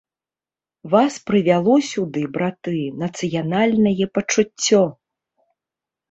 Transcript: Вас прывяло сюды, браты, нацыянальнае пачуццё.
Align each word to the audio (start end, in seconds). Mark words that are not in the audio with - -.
Вас 0.93 1.17
прывяло 1.27 1.75
сюды, 1.89 2.23
браты, 2.37 2.77
нацыянальнае 3.01 4.07
пачуццё. 4.19 4.81